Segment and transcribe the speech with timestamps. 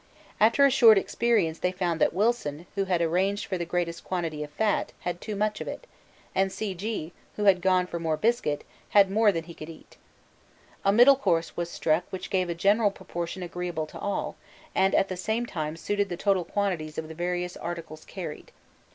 [0.39, 4.43] After a short experience they found that Wilson, who had arranged for the greatest quantity
[4.43, 5.85] of fat, had too much of it,
[6.33, 6.73] and C.
[6.73, 9.97] G., who had gone for biscuit, had more than he could eat.
[10.83, 14.35] A middle course was struck which gave a general proportion agreeable to all,
[14.73, 18.51] and at the same time suited the total quantities of the various articles carried.